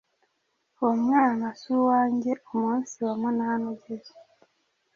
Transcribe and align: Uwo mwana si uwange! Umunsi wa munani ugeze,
Uwo 0.79 0.93
mwana 1.03 1.45
si 1.59 1.67
uwange! 1.79 2.31
Umunsi 2.53 2.95
wa 3.05 3.13
munani 3.21 3.65
ugeze, 3.73 4.13